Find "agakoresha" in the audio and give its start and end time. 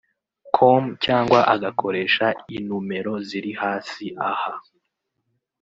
1.53-2.25